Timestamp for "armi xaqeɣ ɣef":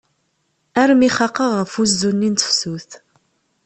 0.81-1.73